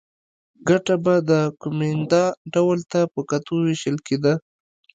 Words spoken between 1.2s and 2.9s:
د کومېندا ډول